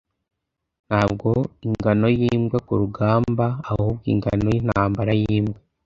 Ntabwo 0.87 1.29
ingano 1.67 2.07
yimbwa 2.19 2.57
kurugamba, 2.67 3.45
ahubwo 3.69 4.03
ingano 4.13 4.47
yintambara 4.53 5.11
yimbwa 5.23 5.59